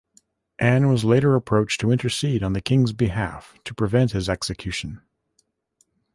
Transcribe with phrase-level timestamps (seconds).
[0.57, 4.99] Anne was later approached to intercede on the King's behalf to prevent his execution.